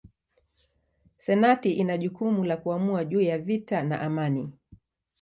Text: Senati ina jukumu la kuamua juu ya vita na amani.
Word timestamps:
Senati 1.17 1.71
ina 1.73 1.97
jukumu 1.97 2.43
la 2.45 2.57
kuamua 2.57 3.05
juu 3.05 3.21
ya 3.21 3.37
vita 3.37 3.83
na 3.83 4.01
amani. 4.01 4.49